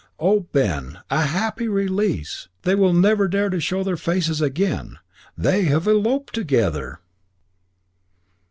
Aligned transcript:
"Oh, 0.19 0.47
Ben! 0.51 0.97
A 1.11 1.21
happy 1.27 1.67
release. 1.67 2.47
They 2.63 2.73
will 2.73 2.91
never 2.91 3.27
dare 3.27 3.51
to 3.51 3.59
show 3.59 3.83
their 3.83 3.97
faces 3.97 4.41
again. 4.41 4.97
They 5.37 5.65
have 5.65 5.87
eloped 5.87 6.33
together." 6.33 7.01